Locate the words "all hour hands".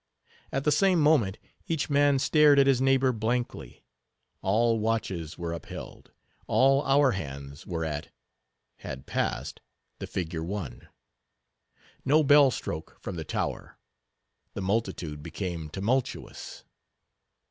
6.47-7.67